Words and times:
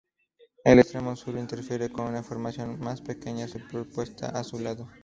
El 0.65 0.79
extremo 0.79 1.15
sur 1.15 1.37
interfiere 1.37 1.91
con 1.91 2.07
una 2.07 2.23
formación 2.23 2.79
más 2.79 3.01
pequeña 3.01 3.47
superpuesta 3.47 4.29
a 4.29 4.43
su 4.43 4.57
lado. 4.57 4.89